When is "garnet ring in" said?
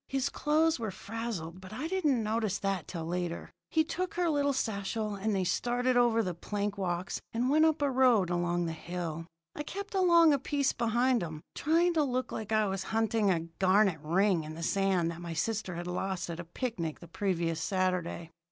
13.59-14.55